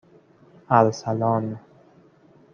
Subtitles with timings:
[0.69, 1.57] اَرسلان